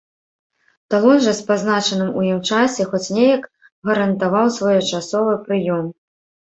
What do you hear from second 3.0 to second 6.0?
неяк гарантаваў своечасовы прыём.